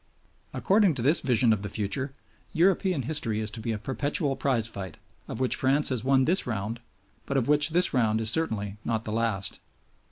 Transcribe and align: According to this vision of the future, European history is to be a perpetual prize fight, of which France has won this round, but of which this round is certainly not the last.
According 0.51 0.95
to 0.95 1.03
this 1.03 1.21
vision 1.21 1.53
of 1.53 1.61
the 1.61 1.69
future, 1.69 2.11
European 2.53 3.03
history 3.03 3.39
is 3.39 3.51
to 3.51 3.59
be 3.59 3.71
a 3.71 3.77
perpetual 3.77 4.35
prize 4.35 4.67
fight, 4.67 4.97
of 5.27 5.39
which 5.39 5.55
France 5.55 5.89
has 5.89 6.03
won 6.03 6.25
this 6.25 6.47
round, 6.47 6.79
but 7.27 7.37
of 7.37 7.47
which 7.47 7.69
this 7.69 7.93
round 7.93 8.19
is 8.19 8.31
certainly 8.31 8.77
not 8.83 9.03
the 9.03 9.11
last. 9.11 9.59